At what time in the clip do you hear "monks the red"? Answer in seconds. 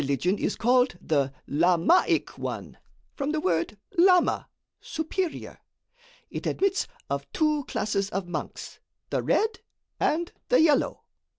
8.27-9.59